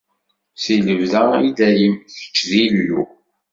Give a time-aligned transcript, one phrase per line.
[0.61, 3.03] Si lebda, i dayem, kečč d Illu.